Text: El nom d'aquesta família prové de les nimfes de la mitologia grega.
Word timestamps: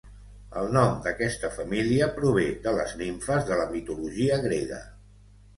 El 0.61 0.71
nom 0.77 0.93
d'aquesta 1.07 1.51
família 1.57 2.09
prové 2.15 2.47
de 2.65 2.73
les 2.79 2.97
nimfes 3.03 3.47
de 3.51 3.59
la 3.63 3.71
mitologia 3.77 4.41
grega. 4.49 4.85